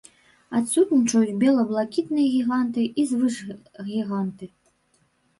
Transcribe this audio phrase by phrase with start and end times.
[0.59, 4.49] Адсутнічаюць бела-блакітныя гіганты і звышгіганты.